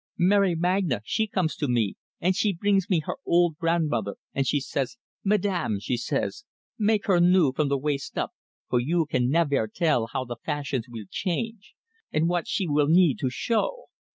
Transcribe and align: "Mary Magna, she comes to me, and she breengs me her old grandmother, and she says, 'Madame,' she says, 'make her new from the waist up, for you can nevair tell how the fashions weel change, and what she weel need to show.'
"Mary 0.17 0.55
Magna, 0.55 1.01
she 1.05 1.27
comes 1.27 1.55
to 1.55 1.67
me, 1.67 1.93
and 2.19 2.35
she 2.35 2.53
breengs 2.55 2.89
me 2.89 3.01
her 3.05 3.17
old 3.23 3.55
grandmother, 3.59 4.15
and 4.33 4.47
she 4.47 4.59
says, 4.59 4.97
'Madame,' 5.23 5.79
she 5.79 5.95
says, 5.95 6.43
'make 6.79 7.05
her 7.05 7.19
new 7.19 7.53
from 7.53 7.67
the 7.67 7.77
waist 7.77 8.17
up, 8.17 8.31
for 8.67 8.79
you 8.79 9.05
can 9.05 9.29
nevair 9.29 9.67
tell 9.67 10.07
how 10.11 10.25
the 10.25 10.37
fashions 10.43 10.89
weel 10.89 11.05
change, 11.11 11.75
and 12.11 12.27
what 12.27 12.47
she 12.47 12.67
weel 12.67 12.87
need 12.87 13.19
to 13.19 13.29
show.' 13.29 13.89